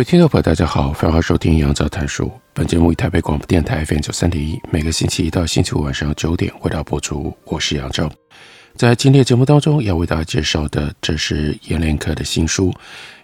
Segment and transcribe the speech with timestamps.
[0.00, 2.32] 各位听众朋友，大家好，欢迎收听杨照谈书。
[2.54, 7.36] 本节目以台北广播电台 FM 九三点一，每个星期一到星期五晚上九点为大家播出。
[7.44, 8.10] 我是杨照，
[8.76, 12.74] 在今天的节目当中要为大家介绍的，这是阎连科的新书。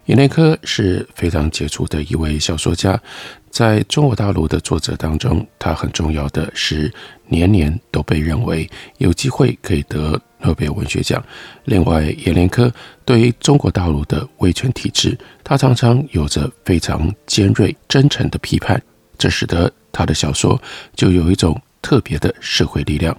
[0.04, 3.00] 阎连科是非常杰出的一位小说家，
[3.48, 6.92] 在中国大陆的作者当中，他很重要的是
[7.26, 11.22] 年年都被认为有机会可以得诺贝尔文学奖。
[11.64, 12.72] 另外，阎连科
[13.04, 18.80] 对于中国大陆的威权体制，他常常有着非常尖锐、真诚的批判，
[19.18, 20.60] 这使得他的小说
[20.94, 23.14] 就有一种特别的社会力量。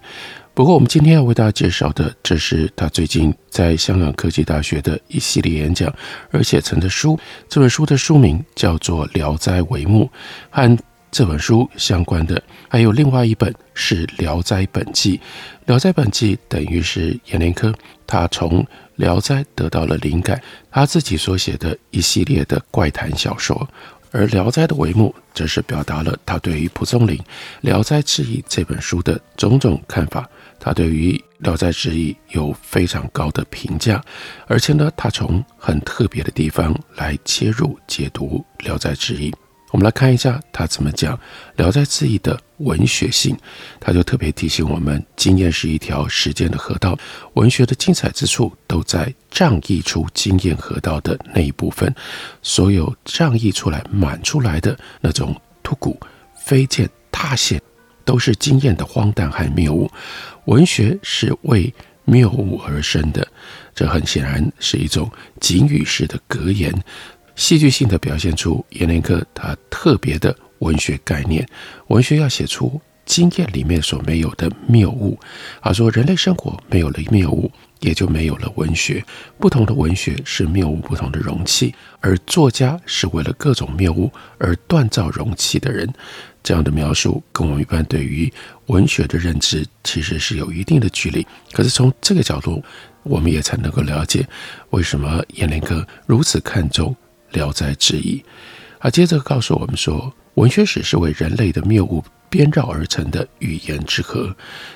[0.54, 5.94] 不过，我们今天要为大家介绍的，这是他最近在香港科技大学的一系列演讲
[6.32, 7.20] 而写成的书。
[7.48, 10.06] 这本书的书名叫做《聊斋帷幕》，
[10.50, 10.78] 和
[11.18, 15.18] 这本书相关的还有另外一本是《聊斋本纪》。
[15.66, 17.74] 《聊斋本纪》等于是阎连科
[18.06, 18.62] 他从
[18.98, 23.68] 《聊斋》得到了灵感，他自己所写的一系列的怪谈小说。
[24.12, 27.18] 而《聊斋》的帷幕，则是表达了他对于蒲松龄
[27.62, 30.24] 《聊斋志异》这本书的种种看法。
[30.60, 34.00] 他对于《聊斋志异》有非常高的评价，
[34.46, 39.32] 而且呢，他从很特别的地方来切入解读《聊斋志异》。
[39.72, 41.16] 我们来看一下他怎么讲
[41.58, 43.38] 《聊斋志异》的文学性。
[43.80, 46.98] 他就特别提醒我们：经验是一条时间的河道，
[47.34, 51.94] 文学的精彩之处都在仗义出经验河道的那一部分。
[52.42, 56.00] 所有仗义出来满出来的那种突兀、
[56.46, 57.62] 飞溅、塌陷，
[58.06, 59.92] 都是经验的荒诞和谬误。
[60.46, 61.74] 文学是为
[62.06, 63.28] 谬误而生的，
[63.76, 65.12] 这很显然是一种
[65.42, 66.74] 警语式的格言，
[67.38, 71.48] 戏剧性的表现出阎连科他特别的文学概念。
[71.88, 75.18] 文学要写出经验里面所没有的谬误，
[75.62, 77.50] 他说人类生活没有了谬误，
[77.80, 79.06] 也就没有了文学。
[79.40, 85.88] 不同的文学是谬误不同的容器，而作家是为了各种谬误而锻造容器的人。
[86.44, 88.32] 这样的描述跟我们一般对于
[88.68, 91.26] 文学的认知其实是有一定的距离。
[91.52, 92.64] 可是从这个角度，
[93.04, 94.28] 我们也才能够了解
[94.72, 96.92] 为什么阎连科如此看重
[97.32, 98.18] 《聊斋志异》。
[98.80, 104.36] 啊接着告诉我们说，文学史是为人类的谬误编绕而成的语言之河。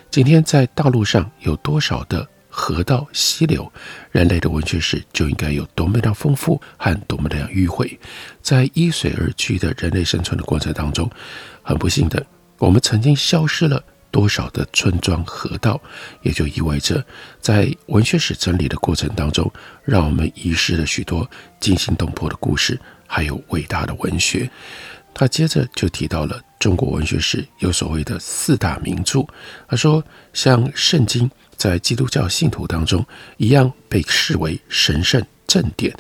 [0.09, 3.72] 今天在大陆上有多少的河道溪流，
[4.12, 8.00] 人类的文学史就应该有多么样丰富和多么样迂回。
[8.41, 11.09] 在依水而居的人类生存的过程当中，
[11.62, 12.25] 很不幸的，
[12.57, 15.81] 我们曾经消失了多少的村庄河道，
[16.22, 17.03] 也就意味着
[17.39, 19.51] 在文学史整理的过程当中，
[19.83, 21.29] 让我们遗失了许多
[21.59, 24.50] 惊心动魄的故事，还有伟大的文学。
[25.13, 29.25] 他接着就提到了中国文学史有所谓的四大名著，
[29.67, 33.05] 他说像圣经在基督教信徒当中
[33.38, 35.95] 一样被视为神圣正典，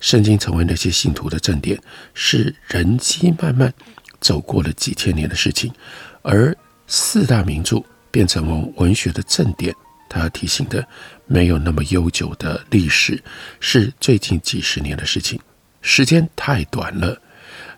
[0.00, 1.80] 圣经成为那些信徒的正典，
[2.14, 3.74] 是人机漫漫。
[4.18, 5.70] 走过了几千年的事情，
[6.22, 6.56] 而
[6.86, 9.74] 四大名著变成我们文学的正典。
[10.08, 10.86] 他要提醒的，
[11.26, 13.20] 没有那么悠久的历史，
[13.58, 15.38] 是最近几十年的事情，
[15.82, 17.20] 时间太短了。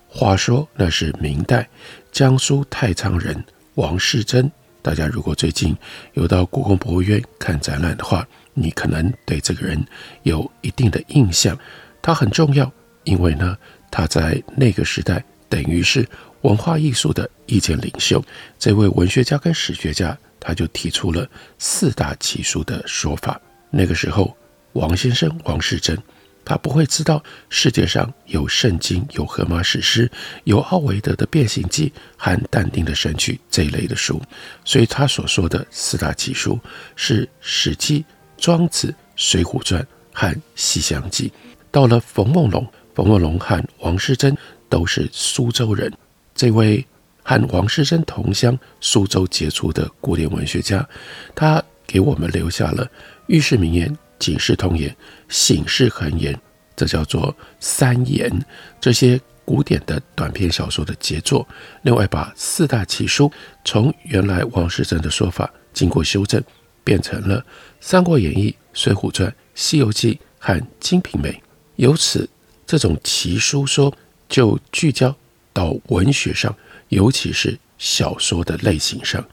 [0.06, 1.68] 话说那是明代
[2.12, 3.42] 江苏太仓人
[3.74, 4.50] 王世贞。
[4.82, 5.76] 大家如果最近
[6.14, 9.82] 有到故宫博物院看展览的话，你可能对这个人
[10.22, 11.58] 有一定的印象。
[12.02, 12.70] 他很重要，
[13.04, 13.56] 因为呢，
[13.90, 16.06] 他在那个时代等于是。
[16.42, 18.24] 文化艺术的意见领袖，
[18.58, 21.28] 这位文学家跟史学家，他就提出了
[21.58, 23.40] 四大奇书的说法。
[23.70, 24.36] 那个时候，
[24.74, 25.96] 王先生王士禛，
[26.44, 30.10] 他不会知道世界上有圣经、有荷马史诗、
[30.44, 34.22] 有奥维德的《变形记》和但丁的《神曲》这一类的书，
[34.64, 36.58] 所以他所说的四大奇书
[36.96, 38.00] 是《史记》
[38.36, 41.28] 《庄子》《水浒传》和《西厢记》。
[41.70, 44.34] 到了冯梦龙，冯梦龙和王士禛
[44.70, 45.92] 都是苏州人。
[46.34, 46.86] 这位
[47.28, 50.88] 和王世贞同乡、苏州杰出的古典文学家，
[51.34, 52.86] 他给我们留下了
[53.26, 53.86] 《喻世名言》
[54.18, 54.88] 《警世通言》
[55.28, 56.32] 《醒世恒言》，
[56.74, 58.32] 这叫做三言，
[58.80, 61.46] 这些古典的短篇小说的杰作。
[61.82, 63.30] 另外，把四大奇书
[63.62, 66.42] 从原来王世贞的说法经过修正，
[66.82, 67.38] 变成了
[67.78, 71.30] 《三国演义》《水浒传》《西游记》《和《金瓶梅》。
[71.76, 72.26] 由此，
[72.66, 73.94] 这种奇书说
[74.30, 75.14] 就聚焦
[75.52, 76.56] 到文学上，
[76.88, 79.24] 尤其是小说的类型上。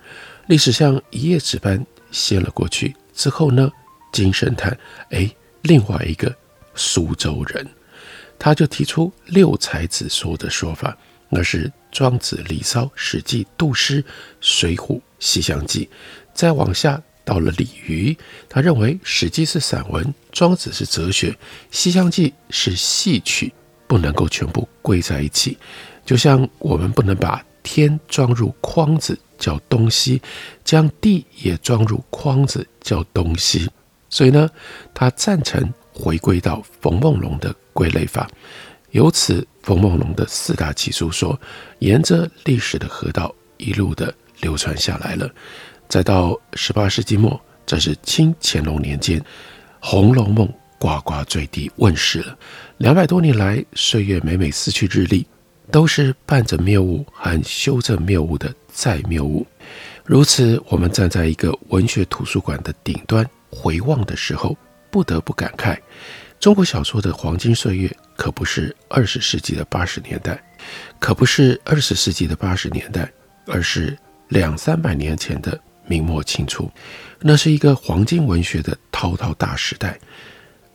[0.47, 3.71] 历史像一页纸般掀了过去之后呢，
[4.11, 4.77] 金圣叹，
[5.09, 5.29] 哎，
[5.61, 6.35] 另外一个
[6.75, 7.67] 苏州人，
[8.37, 10.97] 他就提出六才子说的说法，
[11.29, 14.03] 那是庄子、离骚、史记、杜诗、
[14.39, 15.89] 水浒、西厢记，
[16.33, 17.01] 再往下。
[17.27, 18.15] 到了李渔，
[18.47, 21.31] 他认为《史记》是散文，《庄子》是哲学，
[21.71, 23.51] 《西厢记》是戏曲，
[23.87, 25.57] 不能够全部归在一起。
[26.05, 30.21] 就像我们不能把天装入筐子叫东西，
[30.63, 33.69] 将地也装入筐子叫东西。
[34.09, 34.49] 所以呢，
[34.93, 38.29] 他赞成回归到冯梦龙的归类法。
[38.91, 41.37] 由此，冯梦龙的四大奇书说，
[41.79, 45.29] 沿着历史的河道一路的流传下来了。
[45.89, 49.19] 再到十八世纪末，这是清乾隆年间，
[49.81, 50.47] 《红楼梦》
[50.79, 52.37] 呱呱坠地问世了。
[52.77, 55.25] 两百多年来，岁月每每撕去日历，
[55.71, 59.45] 都是伴着谬误和修正谬误的再谬误。
[60.03, 64.55] 如此，我们站在一个文学图书馆的顶端回望的时候，
[64.89, 65.77] 不得不感慨：
[66.39, 70.41] 中国小说的黄金岁月，可不是二十世纪的八十年代，
[70.99, 73.11] 可不是二十世纪的八十年代，
[73.47, 73.97] 而是
[74.29, 75.59] 两三百年前的。
[75.87, 76.67] 明末清初，
[77.19, 79.99] 那是一个黄金文学的滔滔大时代。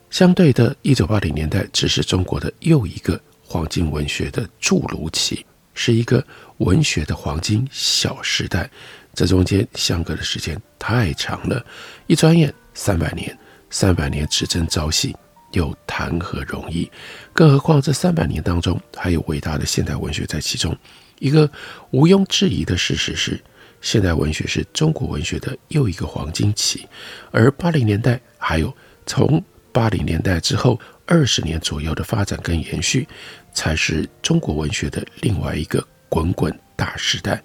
[0.09, 3.21] 相对的，一九八零年代只是中国的又一个
[3.51, 5.45] 黄金文学的筑炉期，
[5.75, 6.25] 是一个
[6.59, 8.71] 文学的黄金小时代。
[9.13, 11.61] 这中间相隔的时间太长了，
[12.07, 13.37] 一转眼三百年，
[13.69, 15.17] 三百年只争朝夕，
[15.51, 16.89] 又谈何容易？
[17.33, 20.73] 更何况这三百年当中，还有伟大的现代文学在其中。
[21.19, 21.51] 一个
[21.91, 23.43] 毋庸置疑的事实是。
[23.81, 26.87] 现代文学是中国文学的又一个黄金期，
[27.33, 28.73] 而八零年代还有
[29.07, 29.43] 从
[29.73, 33.09] 八零年代之后二十年左右的发展跟延续，
[33.53, 37.43] 才是中国文学的另外一个滚滚大时代。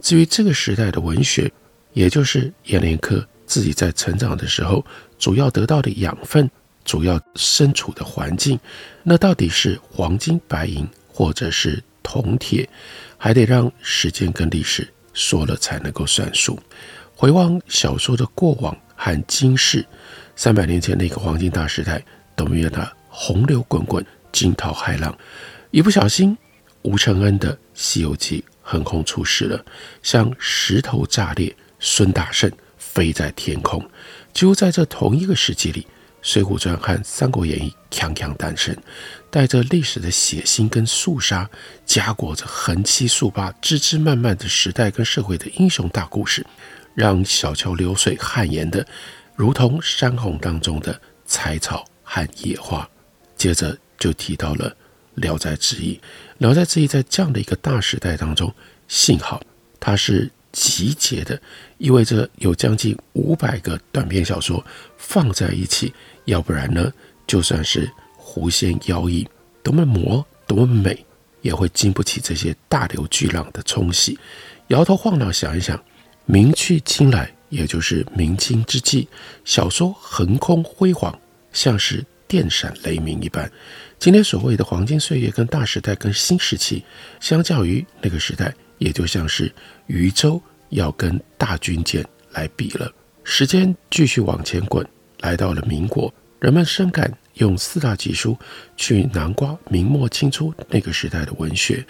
[0.00, 1.50] 至于这个时代的文学，
[1.92, 4.84] 也就是阎连科自己在成长的时候
[5.18, 6.50] 主要得到的养分，
[6.84, 8.58] 主要身处的环境，
[9.02, 12.68] 那到底是黄金白银，或者是铜铁，
[13.16, 14.86] 还得让时间跟历史。
[15.18, 16.60] 说了才能够算数。
[17.14, 19.82] 回望小说的过往和今世，
[20.36, 22.04] 三百年前那个黄金大时代，
[22.34, 24.04] 都没有那洪流滚滚、
[24.36, 25.16] 惊涛骇浪。
[25.70, 26.36] 一不小心，
[26.82, 29.64] 吴承恩的《西游记》横空出世了，
[30.02, 33.82] 像石头炸裂，孙大圣飞在天空。
[34.34, 35.86] 就在这同一个时期里。
[36.28, 38.76] 《水浒传》和《三国演义》锵锵诞生，
[39.30, 41.48] 带着历史的血腥跟肃杀，
[41.84, 46.44] 夹裹着横七竖八、枝枝蔓蔓的时代跟社会的英雄大故事，
[46.96, 48.84] 让小桥流水汗颜的，
[49.36, 52.88] 如同山洪当中的彩草和野花。
[53.36, 54.70] 接着就提到了
[55.14, 55.94] 《聊斋志异》，
[56.38, 58.52] 《聊斋志异》在这样的一个大时代当中，
[58.88, 59.42] 幸好
[59.80, 61.40] 它是集结的，
[61.78, 64.64] 意味着有将近五百个短篇小说
[64.96, 65.92] 放在一起。
[66.24, 66.92] 要不然呢，
[67.26, 69.28] 就算是狐仙妖异，
[69.62, 71.04] 多么魔，多么美，
[71.40, 74.18] 也会经不起这些大流巨浪的冲洗。
[74.68, 75.80] 摇头晃脑想一想，
[76.24, 79.06] 明去清来，也就是明清之际，
[79.44, 81.16] 小说横空辉煌，
[81.52, 83.48] 像是电闪雷鸣一般。
[83.98, 86.84] 今天所谓的黄金岁月跟大时代跟新时期，
[87.20, 89.52] 相较于那个时代，也就像是
[89.86, 92.92] 渔舟要跟大军舰来比了。
[93.24, 94.86] 时间继续往前滚。
[95.20, 98.36] 来到了民国，人们深感用四大奇书
[98.76, 101.84] 去囊括明末清初那个时代的文学，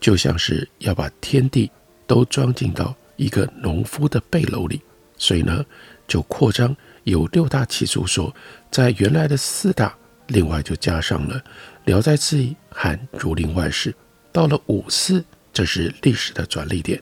[0.00, 1.70] 就像是要把天地
[2.08, 4.80] 都装进到一个农夫的背篓里。
[5.16, 5.64] 所以呢，
[6.08, 8.34] 就扩张有六大奇书说，
[8.68, 9.96] 在原来的四大，
[10.32, 11.38] 另外就加上了
[11.84, 13.90] 《聊斋志异》和《儒林外史》。
[14.32, 15.22] 到了五四，
[15.52, 17.00] 这是历史的转捩点，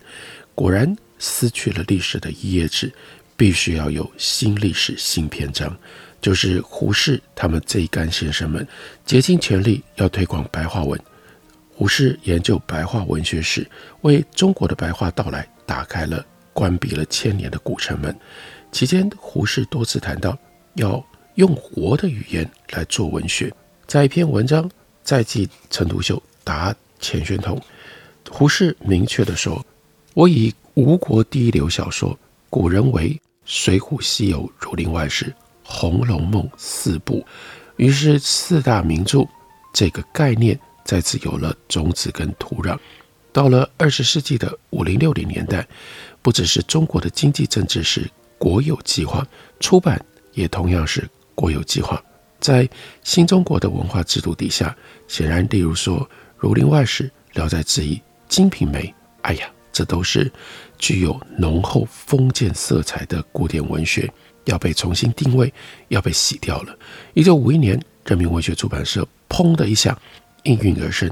[0.55, 2.93] 果然撕去了历史的一页纸。
[3.37, 5.75] 必须要有新历史、新篇章，
[6.21, 8.69] 就是胡适他们这一干先生们
[9.07, 11.01] 竭尽全力要推广白话文。
[11.71, 13.67] 胡适研究白话文学史，
[14.03, 16.23] 为中国的白话到来打开了
[16.53, 18.15] 关闭了千年的古城门。
[18.71, 20.37] 期间，胡适多次谈到
[20.75, 21.03] 要
[21.35, 23.53] 用活的语言来做文学。
[23.87, 24.71] 在一篇文章
[25.03, 27.61] 再记陈独秀答钱玄同，
[28.31, 29.65] 胡适明确地说
[30.15, 32.19] ：“我以吴国第一流小说，
[32.49, 33.19] 古人为。”
[33.53, 35.25] 《水浒》《西游》《儒林外史》
[35.65, 37.27] 《红楼梦》四部，
[37.77, 39.27] 于是四大名著
[39.73, 42.79] 这个概念再次有了种子跟土壤。
[43.33, 45.67] 到了二十世纪的五零六零年代，
[46.23, 48.09] 不只是中国的经济政治是
[48.39, 49.27] 国有计划，
[49.59, 50.01] 出版
[50.35, 51.09] 也同样是
[51.41, 52.03] 国有计划。
[52.39, 52.69] 在
[53.03, 54.77] 新中国的文化制度底下，
[55.09, 55.99] 显然，例如说
[56.37, 57.95] 《儒林外史》《聊斋志异》
[58.29, 58.83] 《金瓶梅》，
[59.23, 60.31] 哎呀，这都是
[60.79, 64.11] 具有浓厚封建色彩的古典文学，
[64.45, 65.53] 要被重新定位，
[65.89, 66.79] 要被洗掉了。
[67.15, 69.99] 一九五一年，人民文学出版社砰的一下
[70.45, 71.11] 应运而生。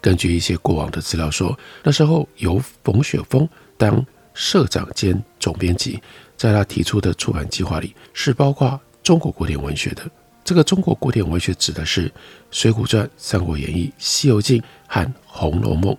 [0.00, 4.04] 根据一些过往的资料说，那时候由冯雪峰当
[4.34, 6.00] 社长兼总编辑，
[6.36, 10.02] 在他提出的出版计划里是包括中国古典文学的。
[10.44, 12.08] 这个中国古典文学指的是
[12.50, 15.94] 《水浒传》《三国演义》《西游记》和《红楼梦》。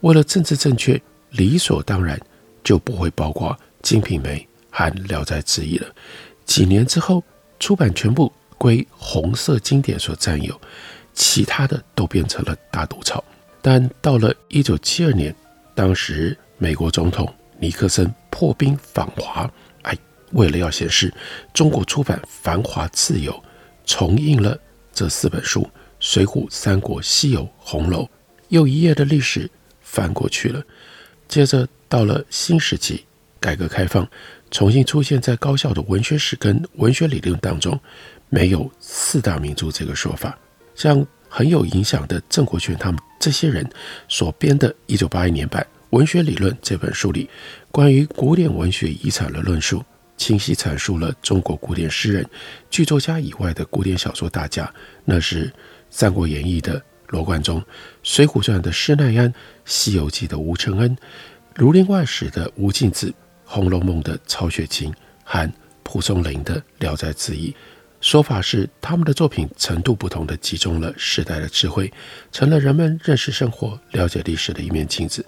[0.00, 1.00] 为了政治正确，
[1.30, 2.20] 理所当然
[2.62, 3.48] 就不会包括
[3.80, 4.36] 《金瓶梅》
[4.70, 5.88] 和《聊斋志异》了。
[6.44, 7.24] 几年之后，
[7.58, 10.60] 出版全部归红色经典所占有，
[11.14, 13.24] 其他的都变成了大毒草。
[13.62, 15.34] 但到了一九七二年，
[15.74, 17.26] 当时美国总统
[17.58, 19.50] 尼克森破冰访华，
[20.32, 21.12] 为了要显示
[21.52, 23.42] 中国出版繁华自由。
[23.86, 24.56] 重印了
[24.92, 25.62] 这四本书：
[25.98, 28.02] 《水浒》《三国》《西游》《红楼》，
[28.48, 30.62] 又一页的历史翻过去了。
[31.26, 33.04] 接着到了新时期，
[33.40, 34.08] 改革开放，
[34.52, 37.78] 重新出现在高校的文学史跟文学理论当中，
[38.28, 40.38] 没有四大名著这个说法。
[40.76, 43.68] 像很有影响的郑国权他们这些人
[44.08, 47.28] 所编的1981年版《文学理论》这本书里，
[47.72, 49.84] 关于古典文学遗产的论述。
[50.20, 52.28] 清晰阐述了中国古典诗人、
[52.68, 54.70] 剧作家以外的古典小说大家，
[55.02, 55.46] 那是
[55.88, 57.58] 《三国演义》的罗贯中，
[58.02, 59.32] 《水浒传》的施耐庵，
[59.64, 60.94] 《西游记》的吴承恩，
[61.54, 63.06] 《儒林外史》的吴敬梓，
[63.46, 64.92] 《红楼梦》的曹雪芹
[65.24, 65.50] 和
[65.82, 67.50] 蒲松龄的《聊斋志异》。
[68.02, 71.90] 说法是，他们的作品程度不同的集中了时代的智慧，
[72.30, 75.24] 成了人们认识生活、了解历史的一面镜子。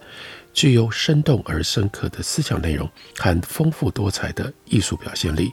[0.52, 5.50] 具有生动而深刻的思想内容和丰富多彩的艺术表现力，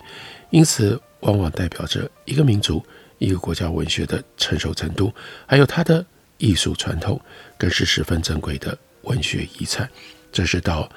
[0.49, 2.83] 因此往往代表着一个民族、
[3.17, 5.13] 一个国家文学的成熟程度，
[5.45, 6.05] 还有它的
[6.37, 7.19] 艺术传统，
[7.57, 9.89] 更是十分珍贵的文学遗产。
[10.31, 10.89] 这是到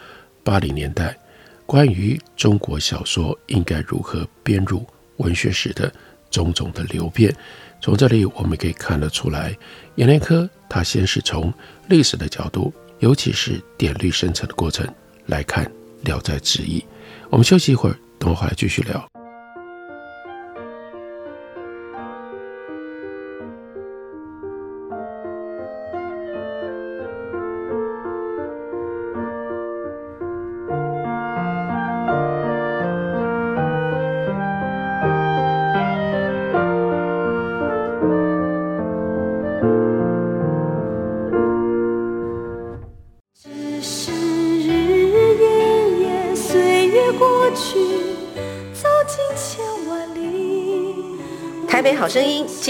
[0.45, 1.17] 八零年代
[1.65, 4.87] 关于中国小说应该如何编入
[5.19, 5.93] 文学史的
[6.31, 7.35] 种种的流变。
[7.81, 9.57] 从这里我们可以看得出来，
[9.95, 11.53] 阎连科他先是从
[11.89, 12.73] 历史的角度。
[13.03, 14.87] 尤其是典律生成的过程
[15.27, 15.65] 来看
[16.05, 16.79] 《聊斋志异》，
[17.31, 19.12] 我们休息一会儿，等我回来继续聊。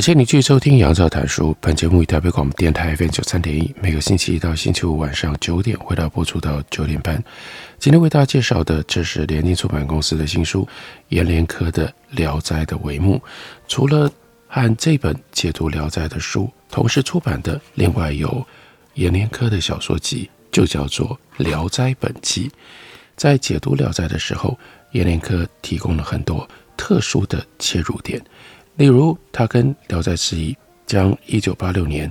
[0.00, 1.54] 感谢你继续收听杨照谈书。
[1.60, 7.22] 本节目以台北广播电台 FM 九三点一，每个星期一到星期五晚上九点，回到播出到九点半。
[7.78, 10.62] 今天为大家介绍的，这是联经出版公司的新书
[11.10, 13.22] 《阎连科的聊斋》的帷幕。
[13.68, 14.10] 除了
[14.46, 18.42] 和这本解读聊斋的书同时出版的，另外有
[18.94, 21.08] 阎连科的小说集，就叫做
[21.44, 22.48] 《聊斋本纪》。
[23.16, 24.58] 在解读聊斋的时候，
[24.92, 28.18] 阎连科提供了很多特殊的切入点。
[28.80, 30.54] 例如，他跟《聊斋志异》
[30.86, 32.10] 将1986年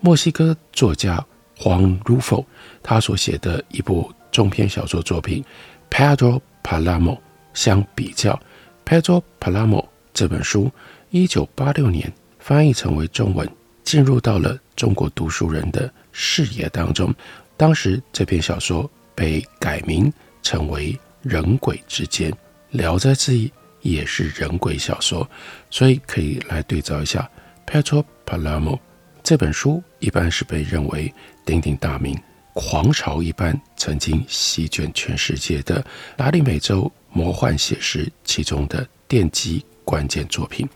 [0.00, 1.24] 墨西哥作家
[1.56, 2.44] 黄如佛
[2.82, 5.44] 他所写的一部中篇小说作品
[5.96, 7.14] 《Pedro Palamo》
[7.54, 8.32] 相比较，
[9.00, 9.80] 《Pedro Palamo》
[10.12, 10.68] 这本书，
[11.10, 13.48] 一九八六年翻译成为中文，
[13.84, 17.14] 进入到了中国读书人的视野当中。
[17.56, 22.28] 当时这篇小说被改名成为《人鬼之间》，
[22.70, 23.46] 《聊斋志异》
[23.82, 25.28] 也是人鬼小说，
[25.70, 27.28] 所以可以来对照一下。
[27.66, 28.78] Petro Paramo
[29.22, 31.12] 这本书一般是被认为
[31.44, 32.18] 鼎鼎大名、
[32.54, 35.84] 狂潮一般曾经席卷全世界的
[36.16, 40.66] 拉丁美洲魔幻写实其中的奠基关键作品。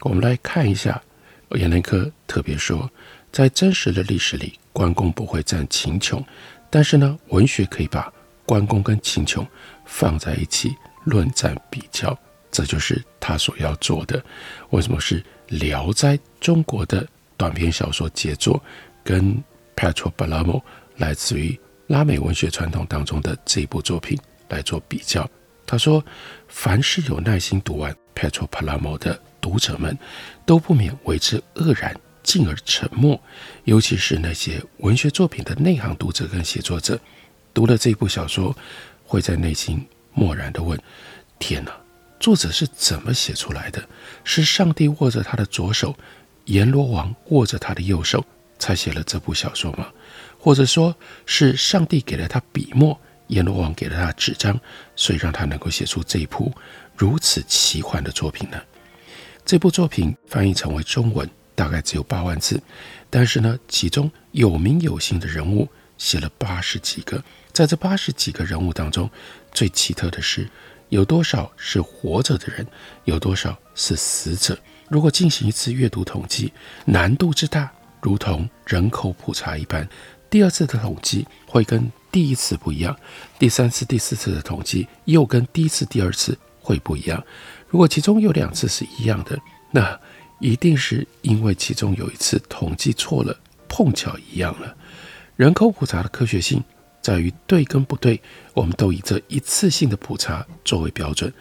[0.00, 1.00] 我们来看一下，
[1.50, 2.90] 阎连科特别说，
[3.30, 6.24] 在真实的历史里，关公不会战秦琼，
[6.68, 8.12] 但是呢，文学可以把
[8.44, 9.46] 关公跟秦琼
[9.84, 10.74] 放在一起
[11.04, 12.18] 论战比较，
[12.50, 14.22] 这就是他所要做的。
[14.70, 18.62] 为什么是《聊斋》中国的短篇小说杰作，
[19.04, 19.42] 跟
[19.76, 20.62] Petro Paramo
[20.96, 25.28] 来自于拉美文学传统当中的这部作品来做比较？
[25.66, 26.04] 他说，
[26.48, 29.20] 凡是有耐心读完 Petro Paramo 的。
[29.42, 29.98] 读者们
[30.44, 33.18] 都不免为之愕然，进而沉默。
[33.64, 37.00] 尤其是那些文学作品的内行读者跟写作者，
[37.54, 38.54] 读了这部小说，
[39.02, 40.78] 会在内心默然地问
[41.40, 41.74] ：“天哪，
[42.20, 43.82] 作者是怎么写出来的？
[44.24, 45.96] 是上帝握着他的左手，
[46.44, 48.22] 阎罗王握着他的右手，
[48.58, 49.88] 才写了这部小说吗？
[50.38, 52.98] 或者说是上帝给了他笔墨，
[53.28, 54.60] 阎罗王给了他纸张，
[54.94, 56.52] 所以让他能够写出这一部
[56.94, 58.60] 如此奇幻的作品呢？”
[59.46, 62.62] 这部作品翻译成为中文大概只有八万字，
[63.08, 67.24] 但是呢，其中有名有姓的人物写了八十几个。
[67.50, 69.10] 在这八十几个人物当中，
[69.52, 70.48] 最奇特的是，
[70.90, 72.66] 有多少是活着的人，
[73.04, 74.58] 有多少是死者。
[74.88, 76.52] 如果进行一次阅读统计，
[76.84, 79.88] 难度之大，如同人口普查一般。
[80.28, 82.96] 第二次的统计会跟第一次不一样，
[83.38, 87.24] 第三次、第四次的统计又跟第一次、第二次会不一样。
[87.68, 89.38] 如果其中有两次是一样的，
[89.70, 89.98] 那
[90.40, 93.36] 一定是因为其中有一次统计错了，
[93.68, 94.76] 碰巧一样了。
[95.36, 96.62] 人口普查的科学性
[97.00, 98.20] 在于对跟不对，
[98.54, 101.32] 我们都以这一次性的普查作为标准。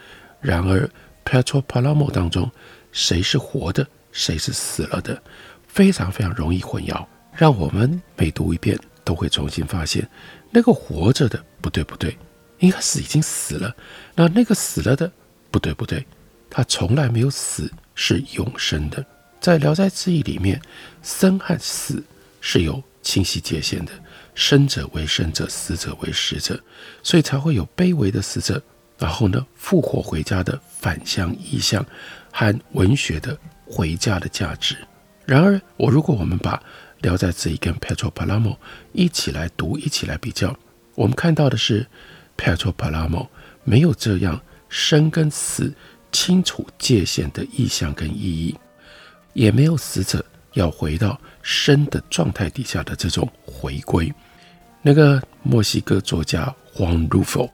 [0.41, 0.89] 然而
[1.25, 2.49] ，Petropalamo 当中，
[2.91, 5.21] 谁是活的，谁是死了的，
[5.67, 10.09] 非常非常容易混淆，让我们每读一遍都会重新发现
[10.51, 12.17] 那个活着的不对不对，
[12.59, 13.75] 应该是已经死了。
[14.15, 15.11] 那那个死了的
[15.51, 16.05] 不对不对。
[16.51, 19.05] 他从来没有死，是永生的。
[19.39, 20.59] 在《聊斋志异》里面，
[21.03, 22.03] 生和死
[22.41, 23.91] 是有清晰界限的，
[24.35, 26.59] 生者为生者，死者为死者，
[27.03, 28.61] 所以才会有卑微的死者，
[28.97, 31.85] 然后呢，复活回家的返乡意象
[32.31, 34.75] 和文学的回家的价值。
[35.25, 36.55] 然而，我如果我们把
[37.01, 38.57] 《聊斋志异》跟 Petro Paramo
[38.93, 40.57] 一起来读，一起来比较，
[40.95, 41.85] 我们看到的是
[42.37, 43.27] Petro Paramo
[43.63, 45.73] 没有这样生跟死。
[46.11, 48.55] 清楚界限的意象跟意义，
[49.33, 50.25] 也没有死者
[50.59, 54.13] 要回到生的状态底下的这种回归。
[54.81, 57.51] 那个墨西哥作家黄鲁佛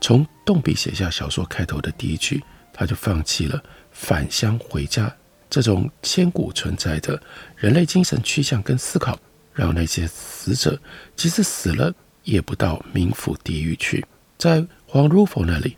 [0.00, 5.12] 从动笔写下小说开头的第一句，他就放弃了返乡回家
[5.50, 7.20] 这种千古存在的
[7.56, 9.18] 人类精神趋向跟思考，
[9.52, 10.78] 让那些死者
[11.16, 11.92] 即使死了
[12.24, 14.04] 也不到冥府地狱去。
[14.38, 15.76] 在黄鲁佛那里，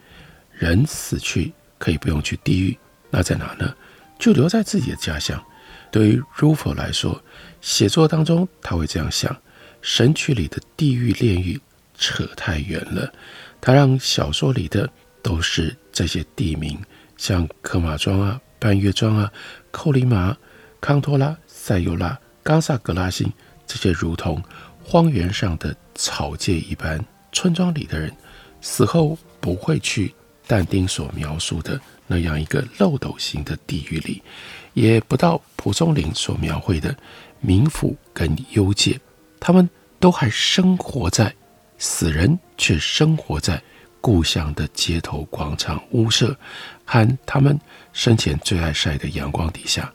[0.53, 1.53] 人死去。
[1.77, 2.79] 可以不用去地狱，
[3.11, 3.75] 那在哪呢？
[4.19, 5.45] 就留在自己的家乡。
[5.95, 7.23] 对于 Rulfo 来说，
[7.61, 9.37] 写作当中他会这样想：
[9.81, 11.61] 神曲里的地狱炼狱
[11.97, 13.13] 扯太远了，
[13.61, 14.91] 他让小说里的
[15.23, 16.77] 都是这些地名，
[17.17, 19.31] 像科马庄啊、半月庄啊、
[19.71, 20.37] 寇里马、
[20.81, 23.33] 康托拉、塞尤拉、冈萨格拉辛
[23.65, 24.43] 这些如同
[24.83, 26.99] 荒原上的草芥一般，
[27.31, 28.13] 村庄里的人
[28.61, 30.13] 死后不会去。
[30.47, 34.23] 但丁所描述的那样一个漏斗形的地狱里，
[34.75, 36.95] 也不到蒲松龄所描绘的
[37.43, 39.01] 冥府跟幽界，
[39.41, 41.35] 他们都还生活在
[41.79, 43.63] 死人，却生活在
[44.03, 46.37] 故乡的街头、广场、屋舍
[46.85, 47.59] 和他们
[47.95, 49.91] 生前最爱晒的阳光底下。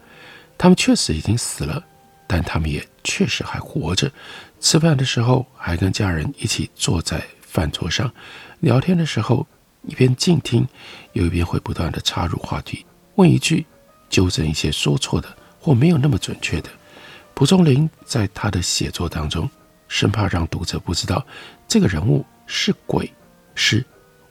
[0.58, 1.84] 他们确实已经死了，
[2.26, 4.12] 但他们也确实还活着。
[4.60, 8.12] 吃饭的时候还跟家人一起坐在饭桌上，
[8.62, 9.46] 聊天的时候。
[9.84, 10.68] 一边静听，
[11.14, 13.66] 又一边会不断地插入话题，问一句，
[14.10, 15.28] 纠正一些说错的
[15.60, 16.70] 或没有那么准确的。
[17.34, 19.50] 蒲松龄在他的写作当中，
[19.88, 21.26] 生怕让读者不知道
[21.68, 23.12] 这个人物是鬼，
[23.56, 23.84] 是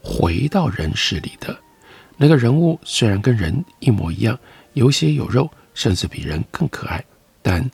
[0.03, 1.59] 回到人世里的
[2.17, 2.79] 那个人物。
[2.85, 4.39] 虽然跟人一模一样，
[4.75, 7.03] 有血有肉，甚至比人更可爱，
[7.41, 7.69] 但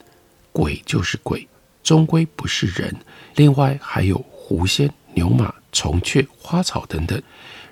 [0.53, 1.45] 鬼就是鬼，
[1.83, 2.95] 终归不是人。
[3.35, 7.21] 另外还有狐仙、牛马、虫雀、花草等等。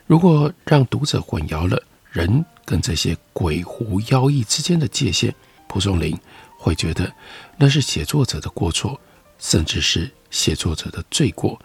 [0.06, 5.34] 如果让读者混淆了人跟这些鬼狐妖异之间的界限，
[5.68, 6.18] 蒲松龄
[6.58, 7.12] 会觉得
[7.58, 9.00] 那是写作者的过错，
[9.40, 11.60] 甚至是写作者的罪过。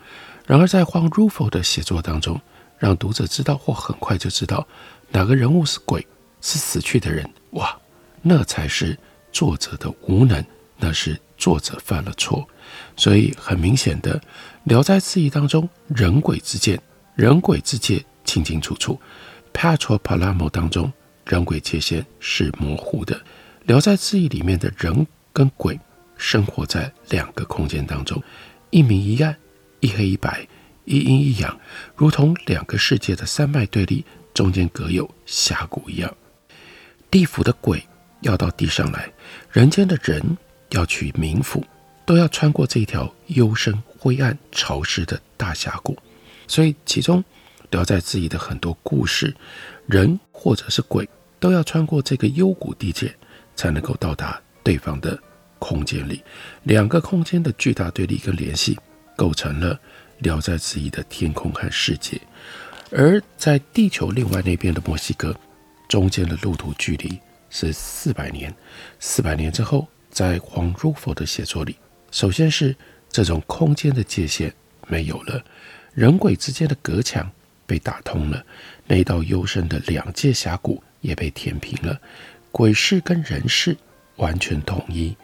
[0.46, 2.40] 然而，在黄如佛的写作当中，
[2.78, 4.66] 让读者知道或很快就知道
[5.10, 6.06] 哪个人物是鬼，
[6.40, 7.78] 是死去的人，哇，
[8.22, 8.98] 那才是
[9.30, 10.42] 作者的无能，
[10.76, 12.48] 那是作者犯了错。
[12.96, 14.18] 所以很明显的，
[14.64, 16.80] 《聊斋志异》当中人鬼之间、
[17.14, 19.00] 人鬼之界清清楚楚，
[19.58, 20.92] 《Petropalamo》当中
[21.24, 23.16] 人鬼界限是模糊的，
[23.64, 25.80] 《聊斋志异》里面的人跟鬼
[26.18, 28.22] 生活在两个空间当中，
[28.68, 29.34] 一明一暗，
[29.80, 30.46] 一黑一白，
[30.84, 31.58] 一阴一阳，
[31.96, 36.14] 如同两个世界的山脉对立，中间隔有峡谷一样。
[37.10, 37.82] 地府的鬼
[38.20, 39.10] 要到地上来，
[39.50, 40.36] 人间的人
[40.72, 41.64] 要去冥府。
[42.04, 45.94] 都要穿过这条幽深、灰暗、潮湿的大峡谷，
[46.46, 47.22] 所以其中
[47.70, 49.34] 聊斋志异的很多故事，
[49.86, 53.14] 人或者是鬼都要穿过这个幽谷地界，
[53.54, 55.18] 才能够到达对方的
[55.58, 56.22] 空间里。
[56.62, 58.78] 两个空间的巨大对立跟联系，
[59.16, 59.78] 构成了
[60.18, 62.20] 聊斋志异的天空和世界。
[62.90, 65.34] 而在地球另外那边的墨西哥，
[65.88, 67.18] 中间的路途距离
[67.50, 68.54] 是四百年。
[68.98, 71.76] 四百年之后，在黄如佛的写作里。
[72.10, 72.74] 首先是
[73.10, 74.50] 这种空间的界限
[74.86, 75.44] 没有了，
[75.92, 77.30] 人鬼之间的隔墙
[77.68, 78.44] 被打通了，
[78.86, 82.00] 那道幽深的两界峡谷也被填平了，
[82.50, 83.76] 鬼世跟人世
[84.16, 85.16] 完全统一。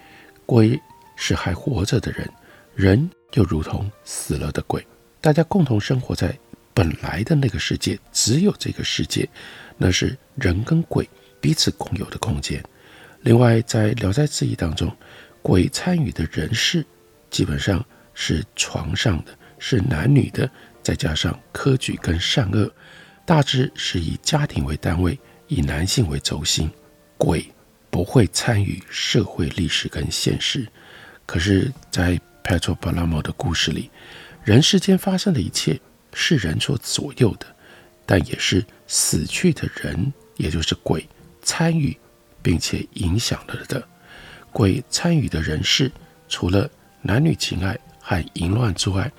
[0.47, 0.81] 鬼
[1.17, 2.31] 是还活着的人，
[2.77, 4.87] 人就如同死了的鬼，
[5.21, 6.39] 大家共同生活在
[6.73, 9.29] 本来的那个世界，只有这个世界，
[9.79, 11.09] 那是人跟鬼
[11.41, 12.63] 彼此共有的空间。
[13.23, 14.95] 另外，在《聊斋志异》当中。
[15.43, 16.83] 鬼参与的人世，
[17.29, 20.51] 基本上是床上的，是男女的，
[20.85, 22.70] 再加上科举跟善恶，
[23.25, 25.18] 大致是以家庭为单位，
[25.49, 26.70] 以男性为轴心。
[27.16, 27.44] 鬼
[27.90, 30.68] 不会参与社会历史跟现实，
[31.25, 33.90] 可是，在 Petropalamo 的故事里，
[34.42, 35.81] 人世间发生的一切
[36.12, 37.47] 是人所左右的，
[38.05, 41.09] 但也是死去的人，也就是鬼
[41.42, 41.97] 参与
[42.42, 43.83] 并且影响了的。
[44.53, 45.90] 鬼参与的人事，
[46.29, 46.68] 除了
[47.01, 49.11] 男女情爱和淫乱之外，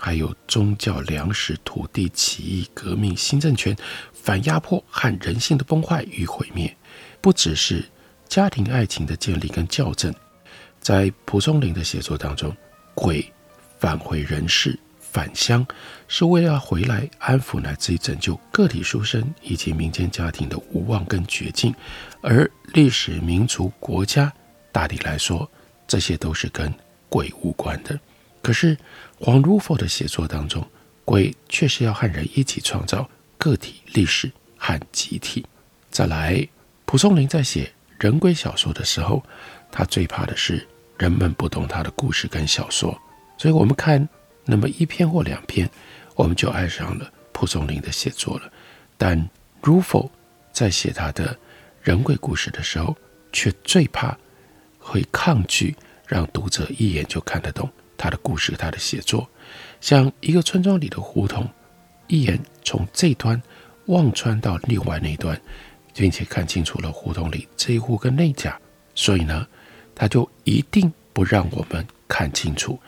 [0.00, 3.76] 还有宗教、粮食、土地、起义、革命、新政权、
[4.14, 6.74] 反压迫和人性的崩坏与毁灭。
[7.20, 7.84] 不只是
[8.26, 10.12] 家庭爱情的建立跟校正，
[10.80, 12.56] 在蒲松龄的写作当中，
[12.94, 13.30] 鬼
[13.78, 15.66] 返回人世返乡，
[16.08, 21.74] 是为了要回来安抚乃至于拯救个体书生以及民间家庭的无望跟绝境，
[22.22, 24.32] 而历史、民族、国家。
[24.72, 25.50] 大体来说，
[25.86, 26.72] 这些都是跟
[27.08, 27.98] 鬼无关的。
[28.40, 28.74] 可是
[29.22, 30.66] 黄如佛的写作当中，
[31.04, 33.06] 鬼确实要和人一起创造
[33.36, 35.44] 个体历史和集体。
[35.90, 36.48] 再来，
[36.86, 39.22] 蒲松龄在写人鬼小说的时候，
[39.70, 42.98] 他最怕的是人们不懂他的故事跟小说。
[43.36, 44.08] 所以我们看
[44.46, 45.68] 那么一篇或两篇，
[46.14, 48.50] 我们就爱上了蒲松龄的写作了。
[48.96, 49.28] 但
[49.60, 50.10] 如佛
[50.50, 51.36] 在写他的
[51.82, 52.96] 人鬼故事的时候，
[53.32, 54.16] 却最怕。
[54.82, 59.28] 会抗拒让读者一眼就看得懂他的故事，他的写作，
[59.78, 61.46] 像一个村庄里的胡同，
[62.06, 63.40] 一眼从这端
[63.86, 65.38] 望穿到另外那一端，
[65.94, 68.58] 并且看清楚了胡同里这一户跟那家，
[68.94, 69.46] 所以呢，
[69.94, 72.80] 他就一定不让我们看清楚。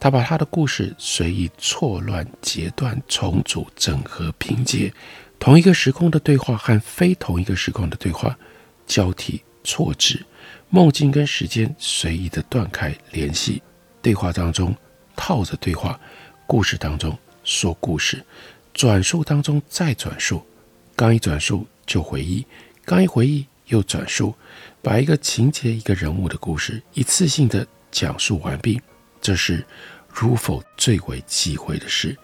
[0.00, 4.92] 他把他的故事随意错乱、截断、重组、整合、拼接，
[5.38, 8.36] 同一个时空的对话和非同一个时空的对话
[8.84, 10.26] 交替错置。
[10.68, 13.62] 梦境跟时间随意的断开联系，
[14.06, 14.72] 对话当中
[15.16, 15.98] 套着对话，
[16.46, 18.24] 故事当中说故事，
[18.72, 20.46] 转述当中再转述，
[20.94, 22.46] 刚一转述就回忆，
[22.84, 24.32] 刚一回忆又转述，
[24.80, 28.80] 把一个情节、一个人物的故事一次性的讲述完毕，
[29.20, 29.66] 这是
[30.08, 32.16] 如否最为忌讳的事，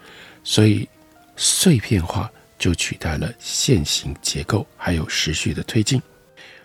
[0.44, 0.88] 所以
[1.34, 6.00] 碎片化就取代了线性结构，还有时序的推进，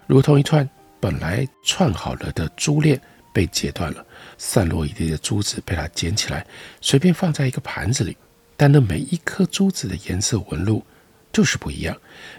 [0.05, 0.69] 如同一串。
[0.99, 2.99] 本来串好了的珠链
[3.31, 4.03] 被截断了，
[4.37, 6.45] 散落一地的珠子被它捡起来，
[6.81, 8.15] 随便放在一个盘子里。
[8.55, 10.83] 但那每一颗珠子的颜色纹路
[11.31, 11.95] 就是不一样，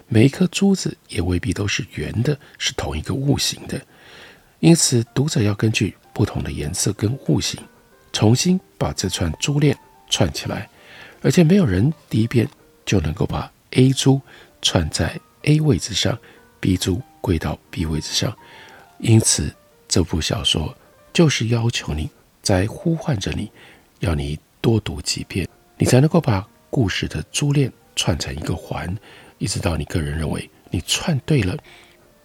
[0.09, 3.81] 每一颗珠子也未必都是圆的，是同一个物形的。
[4.61, 7.61] 因此，读者要根据不同的颜色跟物形，
[8.13, 9.79] 重新把这串珠链
[10.11, 10.69] 串起来。
[11.23, 12.49] 而且，没有人第一遍
[12.85, 14.21] 就能够把 A 珠
[14.61, 16.19] 串在 A 位置上
[16.59, 18.37] ，B 珠归到 B 位置上。
[18.99, 19.55] 因此，
[19.87, 20.77] 这部小说
[21.19, 22.09] 就是要求你
[22.43, 23.51] 在呼唤着你，
[23.99, 28.97] 要你多读几遍，你才能够把故事的珠链串成一个环，
[29.39, 31.59] 一直到你个人认为你串对了，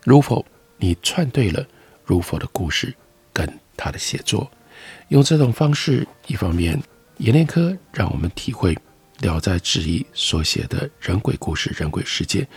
[0.04, 0.46] 如否，
[0.78, 1.66] 你串对了
[2.06, 2.94] 如否的故事
[3.34, 4.48] 跟他的写作。
[5.08, 6.80] 用这种方式，一方面
[7.18, 8.76] 阎连科让我们体会
[9.22, 12.48] 《聊斋志异》所写的人鬼故事、人鬼世界，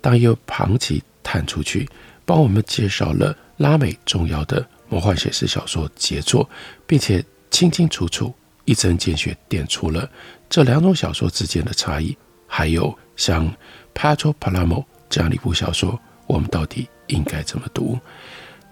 [0.00, 1.86] 当又旁起探出去，
[2.24, 6.46] 帮我们介绍了拉美重要的魔幻写实小说杰作，
[6.86, 8.30] 并且清清楚楚、
[8.66, 10.06] 一针见血点出了
[10.50, 12.14] 这两种小说之间的差异，
[12.46, 13.48] 还有像
[13.94, 17.98] 《Patro Palamo》这样的一部小说，我们到底应该怎么读？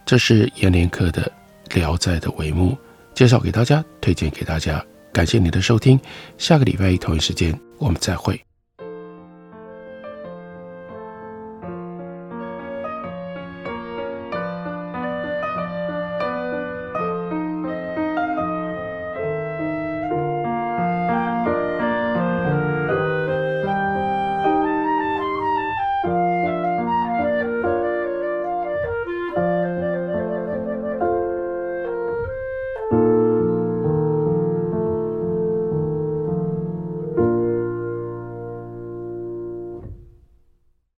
[0.04, 1.32] 这是阎连科的
[1.74, 2.76] 《聊斋》的帷幕。
[3.14, 5.98] 介绍给大家，推荐给大家，感谢你的收听，
[6.36, 8.38] 下个礼拜一同一时间我们再会。